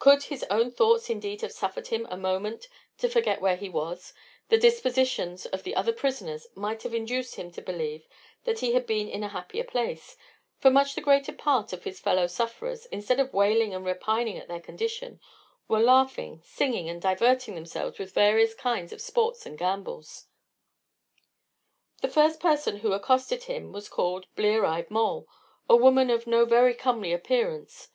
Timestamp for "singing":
16.44-16.88